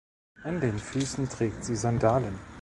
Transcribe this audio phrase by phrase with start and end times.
[0.41, 2.39] An den Füßen trägt sie Sandalen.